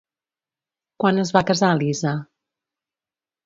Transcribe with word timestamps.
Quan 1.03 1.25
es 1.25 1.35
va 1.37 1.45
casar 1.51 1.71
Lisa? 1.85 2.17